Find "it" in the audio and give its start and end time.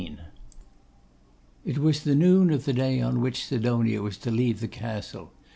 1.63-1.77